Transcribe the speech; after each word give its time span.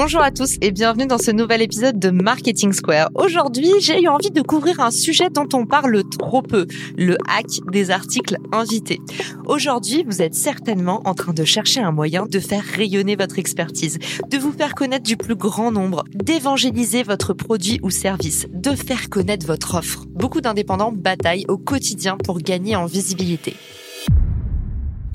Bonjour 0.00 0.22
à 0.22 0.30
tous 0.30 0.58
et 0.60 0.70
bienvenue 0.70 1.08
dans 1.08 1.18
ce 1.18 1.32
nouvel 1.32 1.60
épisode 1.60 1.98
de 1.98 2.10
Marketing 2.10 2.72
Square. 2.72 3.10
Aujourd'hui, 3.16 3.72
j'ai 3.80 4.00
eu 4.00 4.06
envie 4.06 4.30
de 4.30 4.42
couvrir 4.42 4.78
un 4.78 4.92
sujet 4.92 5.28
dont 5.28 5.48
on 5.54 5.66
parle 5.66 6.04
trop 6.08 6.40
peu, 6.40 6.68
le 6.96 7.16
hack 7.26 7.46
des 7.72 7.90
articles 7.90 8.36
invités. 8.52 9.00
Aujourd'hui, 9.46 10.04
vous 10.06 10.22
êtes 10.22 10.36
certainement 10.36 11.02
en 11.04 11.14
train 11.14 11.32
de 11.32 11.44
chercher 11.44 11.80
un 11.80 11.90
moyen 11.90 12.26
de 12.26 12.38
faire 12.38 12.62
rayonner 12.62 13.16
votre 13.16 13.40
expertise, 13.40 13.98
de 14.30 14.38
vous 14.38 14.52
faire 14.52 14.76
connaître 14.76 15.02
du 15.02 15.16
plus 15.16 15.34
grand 15.34 15.72
nombre, 15.72 16.04
d'évangéliser 16.14 17.02
votre 17.02 17.32
produit 17.32 17.80
ou 17.82 17.90
service, 17.90 18.46
de 18.52 18.76
faire 18.76 19.10
connaître 19.10 19.48
votre 19.48 19.74
offre. 19.74 20.04
Beaucoup 20.10 20.40
d'indépendants 20.40 20.92
bataillent 20.92 21.46
au 21.48 21.58
quotidien 21.58 22.16
pour 22.18 22.38
gagner 22.38 22.76
en 22.76 22.86
visibilité. 22.86 23.56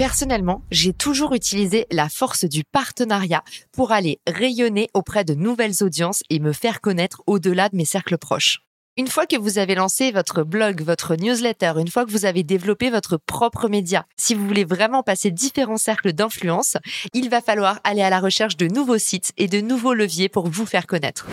Personnellement, 0.03 0.63
j'ai 0.69 0.91
toujours 0.91 1.31
utilisé 1.33 1.87
la 1.89 2.09
force 2.09 2.43
du 2.43 2.65
partenariat 2.65 3.41
pour 3.71 3.93
aller 3.93 4.19
rayonner 4.27 4.89
auprès 4.93 5.23
de 5.23 5.33
nouvelles 5.33 5.81
audiences 5.81 6.23
et 6.29 6.39
me 6.39 6.51
faire 6.51 6.81
connaître 6.81 7.23
au-delà 7.25 7.69
de 7.69 7.77
mes 7.77 7.85
cercles 7.85 8.17
proches. 8.17 8.63
Une 8.97 9.07
fois 9.07 9.27
que 9.27 9.37
vous 9.37 9.59
avez 9.59 9.75
lancé 9.75 10.11
votre 10.11 10.43
blog, 10.43 10.81
votre 10.81 11.15
newsletter, 11.15 11.75
une 11.77 11.87
fois 11.87 12.03
que 12.03 12.11
vous 12.11 12.25
avez 12.25 12.43
développé 12.43 12.89
votre 12.89 13.15
propre 13.15 13.69
média, 13.69 14.05
si 14.19 14.35
vous 14.35 14.45
voulez 14.45 14.65
vraiment 14.65 15.03
passer 15.03 15.31
différents 15.31 15.77
cercles 15.77 16.11
d'influence, 16.11 16.75
il 17.13 17.29
va 17.29 17.39
falloir 17.39 17.79
aller 17.85 18.01
à 18.01 18.09
la 18.09 18.19
recherche 18.19 18.57
de 18.57 18.67
nouveaux 18.67 18.97
sites 18.97 19.31
et 19.37 19.47
de 19.47 19.61
nouveaux 19.61 19.93
leviers 19.93 20.27
pour 20.27 20.49
vous 20.49 20.65
faire 20.65 20.85
connaître. 20.85 21.27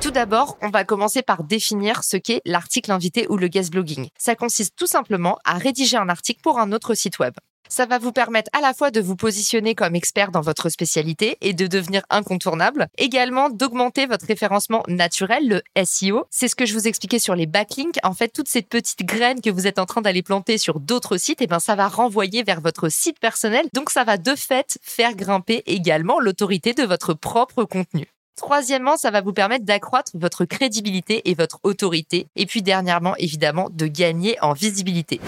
Tout 0.00 0.10
d'abord, 0.10 0.58
on 0.62 0.70
va 0.70 0.82
commencer 0.82 1.22
par 1.22 1.44
définir 1.44 2.02
ce 2.02 2.16
qu'est 2.16 2.42
l'article 2.44 2.90
invité 2.90 3.28
ou 3.28 3.36
le 3.36 3.46
guest 3.46 3.70
blogging. 3.70 4.08
Ça 4.18 4.34
consiste 4.34 4.74
tout 4.74 4.88
simplement 4.88 5.38
à 5.44 5.58
rédiger 5.58 5.96
un 5.96 6.08
article 6.08 6.40
pour 6.42 6.58
un 6.58 6.72
autre 6.72 6.94
site 6.94 7.20
web. 7.20 7.34
Ça 7.72 7.86
va 7.86 7.98
vous 7.98 8.10
permettre 8.10 8.50
à 8.52 8.60
la 8.60 8.74
fois 8.74 8.90
de 8.90 9.00
vous 9.00 9.14
positionner 9.14 9.76
comme 9.76 9.94
expert 9.94 10.32
dans 10.32 10.40
votre 10.40 10.70
spécialité 10.70 11.38
et 11.40 11.52
de 11.52 11.68
devenir 11.68 12.02
incontournable. 12.10 12.88
Également 12.98 13.48
d'augmenter 13.48 14.06
votre 14.06 14.26
référencement 14.26 14.82
naturel, 14.88 15.48
le 15.48 15.84
SEO. 15.84 16.24
C'est 16.30 16.48
ce 16.48 16.56
que 16.56 16.66
je 16.66 16.74
vous 16.74 16.88
expliquais 16.88 17.20
sur 17.20 17.36
les 17.36 17.46
backlinks. 17.46 18.00
En 18.02 18.12
fait, 18.12 18.30
toutes 18.30 18.48
ces 18.48 18.62
petites 18.62 19.04
graines 19.04 19.40
que 19.40 19.50
vous 19.50 19.68
êtes 19.68 19.78
en 19.78 19.86
train 19.86 20.00
d'aller 20.00 20.24
planter 20.24 20.58
sur 20.58 20.80
d'autres 20.80 21.16
sites, 21.16 21.42
eh 21.42 21.46
ben, 21.46 21.60
ça 21.60 21.76
va 21.76 21.86
renvoyer 21.86 22.42
vers 22.42 22.60
votre 22.60 22.88
site 22.88 23.20
personnel. 23.20 23.68
Donc, 23.72 23.90
ça 23.90 24.02
va 24.02 24.16
de 24.16 24.34
fait 24.34 24.76
faire 24.82 25.14
grimper 25.14 25.62
également 25.66 26.18
l'autorité 26.18 26.74
de 26.74 26.82
votre 26.82 27.14
propre 27.14 27.62
contenu. 27.62 28.08
Troisièmement, 28.36 28.96
ça 28.96 29.12
va 29.12 29.20
vous 29.20 29.32
permettre 29.32 29.64
d'accroître 29.64 30.10
votre 30.14 30.44
crédibilité 30.44 31.30
et 31.30 31.34
votre 31.34 31.60
autorité. 31.62 32.26
Et 32.34 32.46
puis 32.46 32.62
dernièrement, 32.62 33.14
évidemment, 33.18 33.68
de 33.70 33.86
gagner 33.86 34.36
en 34.42 34.54
visibilité. 34.54 35.20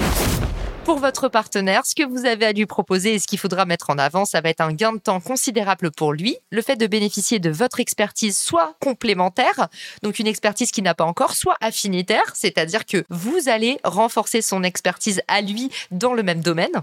Pour 0.85 0.99
votre 0.99 1.29
partenaire, 1.29 1.87
ce 1.87 1.95
que 1.95 2.03
vous 2.03 2.27
avez 2.27 2.45
à 2.45 2.53
lui 2.53 2.67
proposer 2.67 3.15
et 3.15 3.19
ce 3.21 3.29
qu'il 3.29 3.39
faudra 3.39 3.67
mettre 3.67 3.91
en 3.91 3.99
avant, 3.99 4.25
ça 4.25 4.41
va 4.41 4.49
être 4.49 4.61
un 4.61 4.73
gain 4.73 4.93
de 4.93 4.99
temps 4.99 5.21
considérable 5.21 5.93
pour 5.93 6.13
lui. 6.13 6.37
Le 6.51 6.61
fait 6.61 6.75
de 6.75 6.89
bénéficier 6.89 7.39
de 7.39 7.51
votre 7.51 7.79
expertise 7.79 8.37
soit 8.37 8.75
complémentaire, 8.81 9.69
donc 10.03 10.19
une 10.19 10.27
expertise 10.27 10.73
qui 10.73 10.83
n'a 10.83 10.95
pas 10.95 11.05
encore, 11.05 11.35
soit 11.35 11.57
affinitaire, 11.61 12.25
c'est-à-dire 12.35 12.85
que 12.85 13.05
vous 13.11 13.49
allez 13.49 13.79
renforcer 13.85 14.43
son 14.43 14.65
expertise 14.65 15.23
à 15.29 15.41
lui 15.41 15.71
dans 15.93 16.15
le 16.15 16.25
même 16.25 16.41
domaine. 16.41 16.83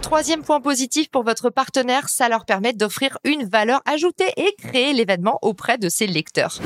Troisième 0.00 0.42
point 0.42 0.62
positif 0.62 1.10
pour 1.10 1.22
votre 1.22 1.50
partenaire, 1.50 2.08
ça 2.08 2.30
leur 2.30 2.46
permet 2.46 2.72
d'offrir 2.72 3.18
une 3.24 3.44
valeur 3.44 3.82
ajoutée 3.84 4.32
et 4.38 4.54
créer 4.56 4.94
l'événement 4.94 5.38
auprès 5.42 5.76
de 5.76 5.90
ses 5.90 6.06
lecteurs. 6.06 6.60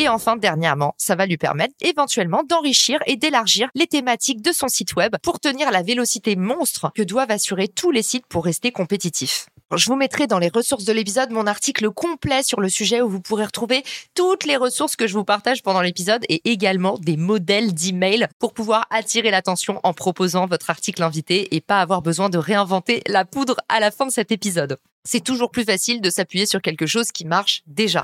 Et 0.00 0.08
enfin, 0.08 0.36
dernièrement, 0.36 0.94
ça 0.96 1.14
va 1.14 1.26
lui 1.26 1.36
permettre 1.36 1.74
éventuellement 1.82 2.42
d'enrichir 2.42 3.00
et 3.04 3.16
d'élargir 3.16 3.68
les 3.74 3.86
thématiques 3.86 4.40
de 4.40 4.50
son 4.50 4.66
site 4.66 4.96
web 4.96 5.14
pour 5.22 5.40
tenir 5.40 5.70
la 5.70 5.82
vélocité 5.82 6.36
monstre 6.36 6.90
que 6.94 7.02
doivent 7.02 7.30
assurer 7.30 7.68
tous 7.68 7.90
les 7.90 8.02
sites 8.02 8.26
pour 8.26 8.46
rester 8.46 8.72
compétitifs. 8.72 9.48
Je 9.76 9.84
vous 9.84 9.96
mettrai 9.96 10.26
dans 10.26 10.38
les 10.38 10.48
ressources 10.48 10.86
de 10.86 10.94
l'épisode 10.94 11.32
mon 11.32 11.46
article 11.46 11.90
complet 11.90 12.42
sur 12.42 12.62
le 12.62 12.70
sujet 12.70 13.02
où 13.02 13.10
vous 13.10 13.20
pourrez 13.20 13.44
retrouver 13.44 13.84
toutes 14.14 14.46
les 14.46 14.56
ressources 14.56 14.96
que 14.96 15.06
je 15.06 15.12
vous 15.12 15.24
partage 15.24 15.62
pendant 15.62 15.82
l'épisode 15.82 16.24
et 16.30 16.50
également 16.50 16.96
des 16.96 17.18
modèles 17.18 17.74
d'email 17.74 18.26
pour 18.38 18.54
pouvoir 18.54 18.86
attirer 18.88 19.30
l'attention 19.30 19.80
en 19.82 19.92
proposant 19.92 20.46
votre 20.46 20.70
article 20.70 21.02
invité 21.02 21.54
et 21.54 21.60
pas 21.60 21.82
avoir 21.82 22.00
besoin 22.00 22.30
de 22.30 22.38
réinventer 22.38 23.02
la 23.06 23.26
poudre 23.26 23.56
à 23.68 23.80
la 23.80 23.90
fin 23.90 24.06
de 24.06 24.12
cet 24.12 24.32
épisode. 24.32 24.78
C'est 25.04 25.22
toujours 25.22 25.50
plus 25.50 25.64
facile 25.64 26.00
de 26.00 26.08
s'appuyer 26.08 26.46
sur 26.46 26.62
quelque 26.62 26.86
chose 26.86 27.12
qui 27.12 27.26
marche 27.26 27.60
déjà. 27.66 28.02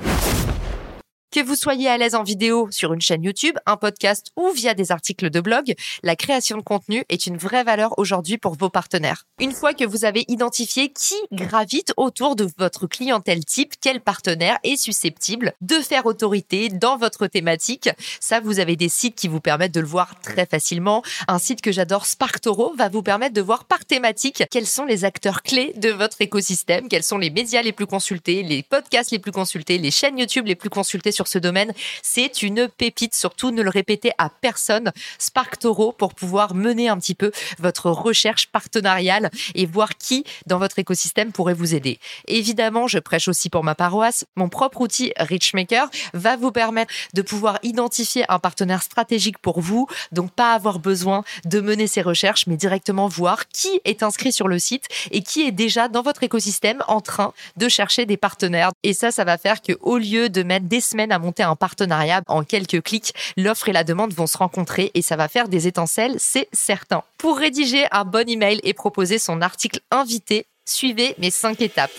Que 1.29 1.41
vous 1.41 1.55
soyez 1.55 1.89
à 1.89 1.97
l'aise 1.97 2.15
en 2.15 2.23
vidéo 2.23 2.69
sur 2.71 2.93
une 2.93 3.01
chaîne 3.01 3.21
YouTube, 3.21 3.57
un 3.65 3.75
podcast 3.75 4.31
ou 4.37 4.49
via 4.51 4.73
des 4.73 4.93
articles 4.93 5.29
de 5.29 5.41
blog, 5.41 5.73
la 6.01 6.15
création 6.15 6.55
de 6.55 6.61
contenu 6.61 7.03
est 7.09 7.27
une 7.27 7.35
vraie 7.35 7.65
valeur 7.65 7.99
aujourd'hui 7.99 8.37
pour 8.37 8.55
vos 8.55 8.69
partenaires. 8.69 9.25
Une 9.41 9.51
fois 9.51 9.73
que 9.73 9.83
vous 9.83 10.05
avez 10.05 10.23
identifié 10.29 10.87
qui 10.93 11.15
gravite 11.33 11.91
autour 11.97 12.37
de 12.37 12.47
votre 12.57 12.87
clientèle 12.87 13.43
type, 13.43 13.73
quel 13.81 13.99
partenaire 13.99 14.57
est 14.63 14.77
susceptible 14.77 15.51
de 15.59 15.75
faire 15.75 16.05
autorité 16.05 16.69
dans 16.69 16.95
votre 16.95 17.27
thématique, 17.27 17.89
ça 18.21 18.39
vous 18.39 18.61
avez 18.61 18.77
des 18.77 18.89
sites 18.89 19.15
qui 19.15 19.27
vous 19.27 19.41
permettent 19.41 19.73
de 19.73 19.81
le 19.81 19.85
voir 19.85 20.21
très 20.21 20.45
facilement. 20.45 21.03
Un 21.27 21.39
site 21.39 21.61
que 21.61 21.73
j'adore, 21.73 22.05
SparkToro, 22.05 22.73
va 22.77 22.87
vous 22.87 23.03
permettre 23.03 23.33
de 23.33 23.41
voir 23.41 23.65
par 23.65 23.83
thématique 23.83 24.43
quels 24.49 24.65
sont 24.65 24.85
les 24.85 25.03
acteurs 25.03 25.43
clés 25.43 25.73
de 25.75 25.89
votre 25.89 26.21
écosystème, 26.21 26.87
quels 26.87 27.03
sont 27.03 27.17
les 27.17 27.31
médias 27.31 27.61
les 27.61 27.73
plus 27.73 27.85
consultés, 27.85 28.43
les 28.43 28.63
podcasts 28.63 29.11
les 29.11 29.19
plus 29.19 29.33
consultés, 29.33 29.77
les 29.77 29.91
chaînes 29.91 30.17
YouTube 30.17 30.47
les 30.47 30.55
plus 30.55 30.69
consultées 30.69 31.11
sur 31.17 31.27
ce 31.27 31.39
domaine. 31.39 31.73
C'est 32.03 32.43
une 32.43 32.69
pépite, 32.69 33.15
surtout 33.15 33.51
ne 33.51 33.63
le 33.63 33.69
répétez 33.69 34.11
à 34.19 34.29
personne. 34.29 34.91
Spark 35.17 35.57
Toro 35.57 35.91
pour 35.91 36.13
pouvoir 36.13 36.53
mener 36.53 36.89
un 36.89 36.97
petit 36.97 37.15
peu 37.15 37.31
votre 37.57 37.89
recherche 37.89 38.47
partenariale 38.47 39.31
et 39.55 39.65
voir 39.65 39.97
qui 39.97 40.23
dans 40.45 40.59
votre 40.59 40.77
écosystème 40.77 41.31
pourrait 41.31 41.55
vous 41.55 41.73
aider. 41.73 41.99
Évidemment, 42.27 42.87
je 42.87 42.99
prêche 42.99 43.27
aussi 43.27 43.49
pour 43.49 43.63
ma 43.63 43.73
paroisse. 43.73 44.25
Mon 44.35 44.47
propre 44.47 44.81
outil 44.81 45.11
Richmaker 45.17 45.89
va 46.13 46.35
vous 46.37 46.51
permettre 46.51 46.93
de 47.13 47.23
pouvoir 47.23 47.57
identifier 47.63 48.23
un 48.29 48.37
partenaire 48.37 48.83
stratégique 48.83 49.39
pour 49.39 49.59
vous, 49.59 49.87
donc 50.11 50.31
pas 50.31 50.53
avoir 50.53 50.77
besoin 50.77 51.23
de 51.45 51.59
mener 51.59 51.87
ces 51.87 52.03
recherches, 52.03 52.45
mais 52.45 52.57
directement 52.57 53.07
voir 53.07 53.47
qui 53.47 53.81
est 53.85 54.03
inscrit 54.03 54.31
sur 54.31 54.47
le 54.47 54.59
site 54.59 54.85
et 55.09 55.23
qui 55.23 55.41
est 55.47 55.51
déjà 55.51 55.87
dans 55.87 56.03
votre 56.03 56.21
écosystème 56.21 56.83
en 56.87 57.01
train 57.01 57.33
de 57.55 57.67
chercher 57.67 58.05
des 58.05 58.17
partenaires. 58.17 58.71
Et 58.83 58.93
ça, 58.93 59.09
ça 59.09 59.23
va 59.23 59.39
faire 59.39 59.63
que 59.63 59.73
au 59.81 59.97
lieu 59.97 60.29
de 60.29 60.43
mettre 60.43 60.67
des 60.67 60.81
semaines 60.81 61.06
à 61.11 61.19
monter 61.19 61.43
un 61.43 61.55
partenariat 61.55 62.21
en 62.27 62.43
quelques 62.43 62.81
clics. 62.81 63.13
L'offre 63.37 63.69
et 63.69 63.73
la 63.73 63.83
demande 63.83 64.13
vont 64.13 64.27
se 64.27 64.37
rencontrer 64.37 64.91
et 64.93 65.01
ça 65.01 65.15
va 65.15 65.27
faire 65.27 65.47
des 65.47 65.67
étincelles, 65.67 66.15
c'est 66.17 66.47
certain. 66.53 67.03
Pour 67.17 67.37
rédiger 67.37 67.85
un 67.91 68.05
bon 68.05 68.27
email 68.27 68.59
et 68.63 68.73
proposer 68.73 69.19
son 69.19 69.41
article 69.41 69.79
invité, 69.91 70.45
suivez 70.65 71.15
mes 71.17 71.31
cinq 71.31 71.61
étapes 71.61 71.91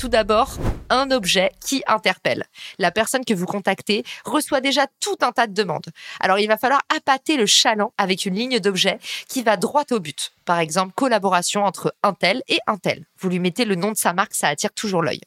tout 0.00 0.08
d'abord 0.08 0.56
un 0.88 1.10
objet 1.10 1.52
qui 1.60 1.82
interpelle. 1.86 2.46
La 2.78 2.90
personne 2.90 3.22
que 3.22 3.34
vous 3.34 3.44
contactez 3.44 4.02
reçoit 4.24 4.62
déjà 4.62 4.86
tout 4.98 5.16
un 5.20 5.30
tas 5.30 5.46
de 5.46 5.52
demandes. 5.52 5.88
Alors 6.20 6.38
il 6.38 6.48
va 6.48 6.56
falloir 6.56 6.80
appâter 6.96 7.36
le 7.36 7.44
chaland 7.44 7.92
avec 7.98 8.24
une 8.24 8.34
ligne 8.34 8.60
d'objet 8.60 8.98
qui 9.28 9.42
va 9.42 9.58
droit 9.58 9.84
au 9.90 10.00
but. 10.00 10.32
Par 10.46 10.58
exemple, 10.58 10.94
collaboration 10.96 11.64
entre 11.64 11.94
un 12.02 12.14
tel 12.14 12.42
et 12.48 12.60
un 12.66 12.78
tel. 12.78 13.04
Vous 13.18 13.28
lui 13.28 13.40
mettez 13.40 13.66
le 13.66 13.74
nom 13.74 13.92
de 13.92 13.96
sa 13.98 14.14
marque, 14.14 14.32
ça 14.32 14.48
attire 14.48 14.72
toujours 14.72 15.02
l'œil. 15.02 15.20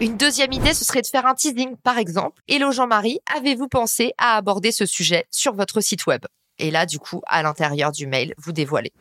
Une 0.00 0.16
deuxième 0.16 0.50
idée, 0.50 0.74
ce 0.74 0.84
serait 0.84 1.02
de 1.02 1.06
faire 1.06 1.24
un 1.24 1.34
teasing, 1.34 1.76
par 1.76 1.98
exemple. 1.98 2.42
Hello 2.48 2.72
Jean-Marie, 2.72 3.20
avez-vous 3.36 3.68
pensé 3.68 4.12
à 4.18 4.36
aborder 4.36 4.72
ce 4.72 4.86
sujet 4.86 5.24
sur 5.30 5.54
votre 5.54 5.80
site 5.80 6.06
web? 6.06 6.22
Et 6.58 6.72
là, 6.72 6.84
du 6.84 6.98
coup, 6.98 7.22
à 7.28 7.44
l'intérieur 7.44 7.92
du 7.92 8.08
mail, 8.08 8.34
vous 8.36 8.50
dévoilez. 8.50 8.92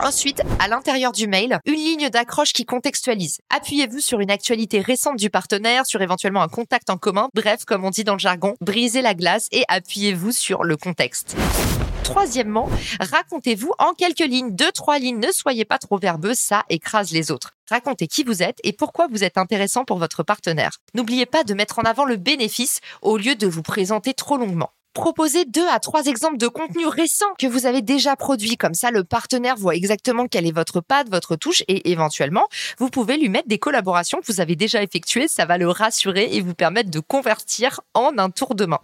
Ensuite, 0.00 0.40
à 0.58 0.68
l'intérieur 0.68 1.12
du 1.12 1.28
mail, 1.28 1.58
une 1.66 1.74
ligne 1.74 2.08
d'accroche 2.08 2.54
qui 2.54 2.64
contextualise. 2.64 3.40
Appuyez-vous 3.54 4.00
sur 4.00 4.20
une 4.20 4.30
actualité 4.30 4.80
récente 4.80 5.18
du 5.18 5.28
partenaire, 5.28 5.84
sur 5.84 6.00
éventuellement 6.00 6.42
un 6.42 6.48
contact 6.48 6.88
en 6.88 6.96
commun. 6.96 7.28
Bref, 7.34 7.66
comme 7.66 7.84
on 7.84 7.90
dit 7.90 8.02
dans 8.02 8.14
le 8.14 8.18
jargon, 8.18 8.54
brisez 8.62 9.02
la 9.02 9.14
glace 9.14 9.48
et 9.52 9.64
appuyez-vous 9.68 10.32
sur 10.32 10.64
le 10.64 10.78
contexte. 10.78 11.36
Troisièmement, 12.12 12.68
racontez-vous 13.00 13.72
en 13.78 13.94
quelques 13.94 14.18
lignes, 14.18 14.54
deux, 14.54 14.70
trois 14.70 14.98
lignes. 14.98 15.18
Ne 15.18 15.32
soyez 15.32 15.64
pas 15.64 15.78
trop 15.78 15.96
verbeux, 15.96 16.34
ça 16.34 16.62
écrase 16.68 17.10
les 17.10 17.30
autres. 17.30 17.52
Racontez 17.70 18.06
qui 18.06 18.22
vous 18.22 18.42
êtes 18.42 18.58
et 18.64 18.74
pourquoi 18.74 19.06
vous 19.10 19.24
êtes 19.24 19.38
intéressant 19.38 19.86
pour 19.86 19.96
votre 19.96 20.22
partenaire. 20.22 20.72
N'oubliez 20.92 21.24
pas 21.24 21.42
de 21.42 21.54
mettre 21.54 21.78
en 21.78 21.84
avant 21.84 22.04
le 22.04 22.16
bénéfice 22.16 22.80
au 23.00 23.16
lieu 23.16 23.34
de 23.34 23.46
vous 23.46 23.62
présenter 23.62 24.12
trop 24.12 24.36
longuement. 24.36 24.68
Proposez 24.92 25.46
deux 25.46 25.66
à 25.66 25.80
trois 25.80 26.04
exemples 26.04 26.36
de 26.36 26.48
contenu 26.48 26.86
récent 26.86 27.32
que 27.38 27.46
vous 27.46 27.64
avez 27.64 27.80
déjà 27.80 28.14
produit. 28.14 28.58
Comme 28.58 28.74
ça, 28.74 28.90
le 28.90 29.04
partenaire 29.04 29.56
voit 29.56 29.74
exactement 29.74 30.26
quelle 30.26 30.46
est 30.46 30.52
votre 30.52 30.82
patte, 30.82 31.08
votre 31.08 31.34
touche 31.36 31.62
et 31.66 31.92
éventuellement, 31.92 32.44
vous 32.76 32.90
pouvez 32.90 33.16
lui 33.16 33.30
mettre 33.30 33.48
des 33.48 33.58
collaborations 33.58 34.18
que 34.20 34.30
vous 34.30 34.42
avez 34.42 34.54
déjà 34.54 34.82
effectuées. 34.82 35.28
Ça 35.28 35.46
va 35.46 35.56
le 35.56 35.70
rassurer 35.70 36.28
et 36.36 36.42
vous 36.42 36.52
permettre 36.52 36.90
de 36.90 37.00
convertir 37.00 37.80
en 37.94 38.18
un 38.18 38.28
tour 38.28 38.54
de 38.54 38.66
main. 38.66 38.80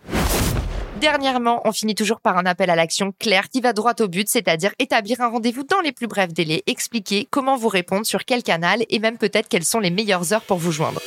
Dernièrement, 1.00 1.60
on 1.64 1.70
finit 1.70 1.94
toujours 1.94 2.20
par 2.20 2.38
un 2.38 2.46
appel 2.46 2.70
à 2.70 2.74
l'action 2.74 3.12
clair 3.20 3.48
qui 3.48 3.60
va 3.60 3.72
droit 3.72 3.94
au 4.00 4.08
but, 4.08 4.28
c'est-à-dire 4.28 4.72
établir 4.80 5.20
un 5.20 5.28
rendez-vous 5.28 5.62
dans 5.62 5.80
les 5.80 5.92
plus 5.92 6.08
brefs 6.08 6.32
délais, 6.32 6.64
expliquer 6.66 7.28
comment 7.30 7.56
vous 7.56 7.68
répondre 7.68 8.04
sur 8.04 8.24
quel 8.24 8.42
canal 8.42 8.84
et 8.90 8.98
même 8.98 9.16
peut-être 9.16 9.48
quelles 9.48 9.64
sont 9.64 9.78
les 9.78 9.90
meilleures 9.90 10.32
heures 10.32 10.42
pour 10.42 10.58
vous 10.58 10.72
joindre 10.72 11.00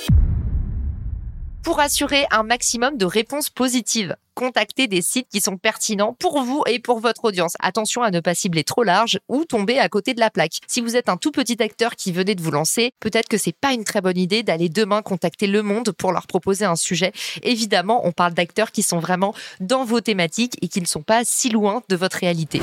pour 1.63 1.79
assurer 1.79 2.25
un 2.31 2.43
maximum 2.43 2.97
de 2.97 3.05
réponses 3.05 3.49
positives. 3.49 4.15
Contactez 4.35 4.87
des 4.87 5.01
sites 5.01 5.27
qui 5.29 5.41
sont 5.41 5.57
pertinents 5.57 6.15
pour 6.19 6.41
vous 6.41 6.63
et 6.67 6.79
pour 6.79 6.99
votre 6.99 7.25
audience. 7.25 7.53
Attention 7.59 8.01
à 8.01 8.11
ne 8.11 8.19
pas 8.19 8.33
cibler 8.33 8.63
trop 8.63 8.83
large 8.83 9.19
ou 9.27 9.45
tomber 9.45 9.77
à 9.77 9.89
côté 9.89 10.13
de 10.13 10.19
la 10.19 10.29
plaque. 10.29 10.59
Si 10.67 10.81
vous 10.81 10.95
êtes 10.95 11.09
un 11.09 11.17
tout 11.17 11.31
petit 11.31 11.61
acteur 11.61 11.95
qui 11.95 12.11
venait 12.11 12.35
de 12.35 12.41
vous 12.41 12.51
lancer, 12.51 12.91
peut-être 12.99 13.27
que 13.27 13.37
c'est 13.37 13.55
pas 13.55 13.73
une 13.73 13.83
très 13.83 14.01
bonne 14.01 14.17
idée 14.17 14.41
d'aller 14.41 14.69
demain 14.69 15.01
contacter 15.01 15.47
Le 15.47 15.61
Monde 15.61 15.91
pour 15.91 16.11
leur 16.11 16.27
proposer 16.27 16.65
un 16.65 16.75
sujet. 16.75 17.11
Évidemment, 17.43 18.05
on 18.05 18.11
parle 18.11 18.33
d'acteurs 18.33 18.71
qui 18.71 18.83
sont 18.83 18.99
vraiment 18.99 19.33
dans 19.59 19.85
vos 19.85 20.01
thématiques 20.01 20.57
et 20.61 20.67
qui 20.67 20.81
ne 20.81 20.87
sont 20.87 21.03
pas 21.03 21.23
si 21.25 21.49
loin 21.49 21.83
de 21.89 21.95
votre 21.95 22.17
réalité. 22.17 22.61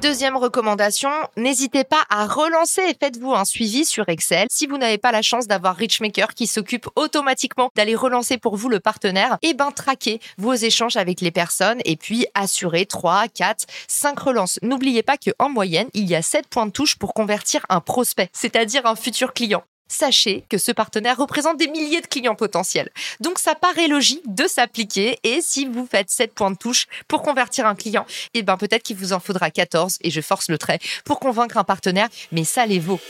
Deuxième 0.00 0.38
recommandation, 0.38 1.10
n'hésitez 1.36 1.84
pas 1.84 2.02
à 2.08 2.26
relancer 2.26 2.80
et 2.80 2.96
faites-vous 2.98 3.34
un 3.34 3.44
suivi 3.44 3.84
sur 3.84 4.08
Excel. 4.08 4.46
Si 4.50 4.66
vous 4.66 4.78
n'avez 4.78 4.96
pas 4.96 5.12
la 5.12 5.20
chance 5.20 5.46
d'avoir 5.46 5.76
Richmaker 5.76 6.32
qui 6.32 6.46
s'occupe 6.46 6.88
automatiquement 6.96 7.68
d'aller 7.76 7.94
relancer 7.94 8.38
pour 8.38 8.56
vous 8.56 8.70
le 8.70 8.80
partenaire, 8.80 9.36
et 9.42 9.50
eh 9.50 9.54
ben 9.54 9.70
traquez 9.70 10.18
vos 10.38 10.54
échanges 10.54 10.96
avec 10.96 11.20
les 11.20 11.30
personnes 11.30 11.80
et 11.84 11.96
puis 11.96 12.26
assurez 12.34 12.86
3, 12.86 13.28
4, 13.28 13.66
5 13.86 14.18
relances. 14.18 14.58
N'oubliez 14.62 15.02
pas 15.02 15.18
qu'en 15.18 15.50
moyenne, 15.50 15.88
il 15.92 16.08
y 16.08 16.14
a 16.14 16.22
7 16.22 16.48
points 16.48 16.66
de 16.66 16.72
touche 16.72 16.96
pour 16.96 17.12
convertir 17.12 17.66
un 17.68 17.80
prospect, 17.80 18.30
c'est-à-dire 18.32 18.86
un 18.86 18.96
futur 18.96 19.34
client 19.34 19.62
sachez 19.92 20.44
que 20.48 20.58
ce 20.58 20.72
partenaire 20.72 21.16
représente 21.16 21.58
des 21.58 21.68
milliers 21.68 22.00
de 22.00 22.06
clients 22.06 22.34
potentiels. 22.34 22.90
Donc 23.20 23.38
ça 23.38 23.54
paraît 23.54 23.88
logique 23.88 24.22
de 24.26 24.46
s'appliquer 24.46 25.18
et 25.22 25.40
si 25.40 25.66
vous 25.66 25.86
faites 25.86 26.10
7 26.10 26.34
points 26.34 26.50
de 26.50 26.56
touche 26.56 26.86
pour 27.08 27.22
convertir 27.22 27.66
un 27.66 27.74
client, 27.74 28.06
eh 28.34 28.42
ben 28.42 28.56
peut-être 28.56 28.82
qu'il 28.82 28.96
vous 28.96 29.12
en 29.12 29.20
faudra 29.20 29.50
14 29.50 29.98
et 30.00 30.10
je 30.10 30.20
force 30.20 30.48
le 30.48 30.58
trait 30.58 30.78
pour 31.04 31.20
convaincre 31.20 31.56
un 31.56 31.64
partenaire, 31.64 32.08
mais 32.32 32.44
ça 32.44 32.66
les 32.66 32.78
vaut. 32.78 33.00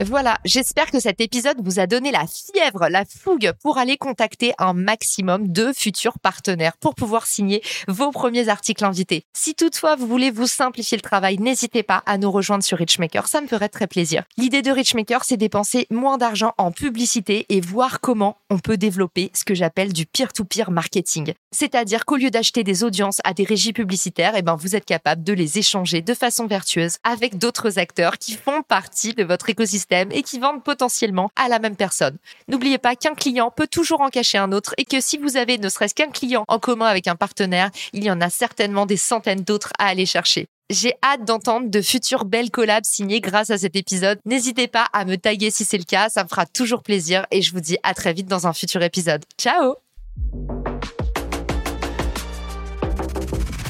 Voilà, 0.00 0.38
j'espère 0.44 0.92
que 0.92 1.00
cet 1.00 1.20
épisode 1.20 1.56
vous 1.60 1.80
a 1.80 1.88
donné 1.88 2.12
la 2.12 2.24
fièvre, 2.28 2.88
la 2.88 3.04
fougue 3.04 3.50
pour 3.60 3.78
aller 3.78 3.96
contacter 3.96 4.52
un 4.58 4.72
maximum 4.72 5.48
de 5.48 5.72
futurs 5.72 6.20
partenaires 6.20 6.76
pour 6.76 6.94
pouvoir 6.94 7.26
signer 7.26 7.62
vos 7.88 8.12
premiers 8.12 8.48
articles 8.48 8.84
invités. 8.84 9.24
Si 9.36 9.56
toutefois 9.56 9.96
vous 9.96 10.06
voulez 10.06 10.30
vous 10.30 10.46
simplifier 10.46 10.96
le 10.96 11.02
travail, 11.02 11.38
n'hésitez 11.38 11.82
pas 11.82 12.04
à 12.06 12.16
nous 12.16 12.30
rejoindre 12.30 12.62
sur 12.62 12.78
Richmaker, 12.78 13.26
ça 13.26 13.40
me 13.40 13.48
ferait 13.48 13.68
très 13.68 13.88
plaisir. 13.88 14.22
L'idée 14.36 14.62
de 14.62 14.70
Richmaker, 14.70 15.24
c'est 15.24 15.36
dépenser 15.36 15.88
moins 15.90 16.16
d'argent 16.16 16.54
en 16.58 16.70
publicité 16.70 17.46
et 17.48 17.60
voir 17.60 18.00
comment 18.00 18.36
on 18.50 18.60
peut 18.60 18.76
développer 18.76 19.32
ce 19.34 19.44
que 19.44 19.54
j'appelle 19.54 19.92
du 19.92 20.06
peer-to-peer 20.06 20.70
marketing. 20.70 21.32
C'est-à-dire 21.50 22.04
qu'au 22.04 22.16
lieu 22.16 22.30
d'acheter 22.30 22.62
des 22.62 22.84
audiences 22.84 23.20
à 23.24 23.34
des 23.34 23.44
régies 23.44 23.72
publicitaires, 23.72 24.34
eh 24.36 24.42
ben 24.42 24.54
vous 24.54 24.76
êtes 24.76 24.84
capable 24.84 25.24
de 25.24 25.32
les 25.32 25.58
échanger 25.58 26.02
de 26.02 26.14
façon 26.14 26.46
vertueuse 26.46 26.98
avec 27.02 27.36
d'autres 27.36 27.80
acteurs 27.80 28.18
qui 28.18 28.34
font 28.34 28.62
partie 28.62 29.14
de 29.14 29.24
votre 29.24 29.50
écosystème 29.50 29.87
et 29.90 30.22
qui 30.22 30.38
vendent 30.38 30.62
potentiellement 30.62 31.30
à 31.36 31.48
la 31.48 31.58
même 31.58 31.76
personne. 31.76 32.16
N'oubliez 32.48 32.78
pas 32.78 32.96
qu'un 32.96 33.14
client 33.14 33.50
peut 33.54 33.66
toujours 33.66 34.00
en 34.00 34.08
cacher 34.08 34.38
un 34.38 34.52
autre 34.52 34.74
et 34.78 34.84
que 34.84 35.00
si 35.00 35.18
vous 35.18 35.36
avez 35.36 35.58
ne 35.58 35.68
serait-ce 35.68 35.94
qu'un 35.94 36.10
client 36.10 36.44
en 36.48 36.58
commun 36.58 36.86
avec 36.86 37.08
un 37.08 37.16
partenaire, 37.16 37.70
il 37.92 38.04
y 38.04 38.10
en 38.10 38.20
a 38.20 38.30
certainement 38.30 38.86
des 38.86 38.96
centaines 38.96 39.42
d'autres 39.42 39.72
à 39.78 39.86
aller 39.86 40.06
chercher. 40.06 40.46
J'ai 40.70 40.92
hâte 41.02 41.24
d'entendre 41.24 41.70
de 41.70 41.80
futures 41.80 42.26
belles 42.26 42.50
collabs 42.50 42.84
signées 42.84 43.22
grâce 43.22 43.48
à 43.48 43.56
cet 43.56 43.74
épisode. 43.74 44.18
N'hésitez 44.26 44.68
pas 44.68 44.86
à 44.92 45.06
me 45.06 45.16
taguer 45.16 45.50
si 45.50 45.64
c'est 45.64 45.78
le 45.78 45.84
cas, 45.84 46.10
ça 46.10 46.24
me 46.24 46.28
fera 46.28 46.44
toujours 46.44 46.82
plaisir 46.82 47.26
et 47.30 47.40
je 47.40 47.52
vous 47.52 47.60
dis 47.60 47.78
à 47.82 47.94
très 47.94 48.12
vite 48.12 48.26
dans 48.26 48.46
un 48.46 48.52
futur 48.52 48.82
épisode. 48.82 49.24
Ciao 49.38 49.76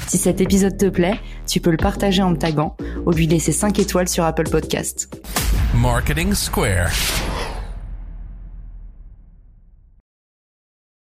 Si 0.09 0.17
cet 0.17 0.41
épisode 0.41 0.79
te 0.79 0.87
plaît, 0.87 1.21
tu 1.47 1.61
peux 1.61 1.71
le 1.71 1.77
partager 1.77 2.23
en 2.23 2.31
me 2.31 2.37
taguant 2.39 2.77
ou 3.05 3.13
lui 3.13 3.27
laisser 3.27 3.53
5 3.53 3.79
étoiles 3.79 4.09
sur 4.09 4.25
Apple 4.25 4.49
Podcast. 4.49 5.11
Marketing 5.75 6.35
Square. 6.35 6.91